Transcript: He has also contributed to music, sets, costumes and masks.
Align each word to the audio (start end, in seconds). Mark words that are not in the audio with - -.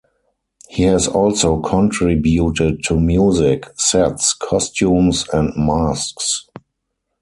He 0.67 0.81
has 0.85 1.07
also 1.07 1.59
contributed 1.61 2.81
to 2.85 2.99
music, 2.99 3.65
sets, 3.79 4.33
costumes 4.33 5.27
and 5.31 5.53
masks. 5.55 6.49